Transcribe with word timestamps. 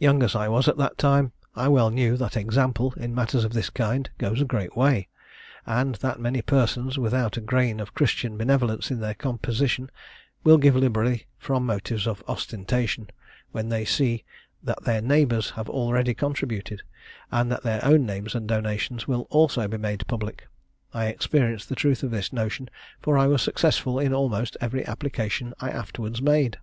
Young 0.00 0.24
as 0.24 0.34
I 0.34 0.48
was 0.48 0.66
at 0.66 0.76
that 0.78 0.98
time, 0.98 1.30
I 1.54 1.68
well 1.68 1.90
knew 1.90 2.16
that 2.16 2.36
example, 2.36 2.94
in 2.96 3.14
matters 3.14 3.44
of 3.44 3.52
this 3.52 3.70
kind, 3.70 4.10
goes 4.18 4.40
a 4.40 4.44
great 4.44 4.76
way; 4.76 5.06
and 5.64 5.94
that 6.02 6.18
many 6.18 6.42
persons, 6.42 6.98
without 6.98 7.36
a 7.36 7.40
grain 7.40 7.78
of 7.78 7.94
Christian 7.94 8.36
benevolence 8.36 8.90
in 8.90 8.98
their 8.98 9.14
composition, 9.14 9.88
will 10.42 10.58
give 10.58 10.74
liberally 10.74 11.26
from 11.38 11.64
motives 11.64 12.08
of 12.08 12.24
ostentation, 12.26 13.10
when 13.52 13.68
they 13.68 13.84
see 13.84 14.24
that 14.64 14.82
their 14.82 15.00
neighbours 15.00 15.50
have 15.50 15.68
already 15.70 16.12
contributed, 16.12 16.82
and 17.30 17.48
that 17.52 17.62
their 17.62 17.84
own 17.84 18.04
names 18.04 18.34
and 18.34 18.48
donations 18.48 19.06
will 19.06 19.28
also 19.30 19.68
be 19.68 19.78
made 19.78 20.04
public. 20.08 20.48
I 20.92 21.06
experienced 21.06 21.68
the 21.68 21.76
truth 21.76 22.02
of 22.02 22.10
this 22.10 22.32
notion, 22.32 22.68
for 23.00 23.16
I 23.16 23.28
was 23.28 23.42
successful 23.42 24.00
in 24.00 24.12
almost 24.12 24.56
every 24.60 24.84
application 24.84 25.54
I 25.60 25.70
afterwards 25.70 26.20
made. 26.20 26.58